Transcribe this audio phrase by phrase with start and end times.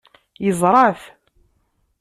[0.45, 1.01] Yeẓra-t.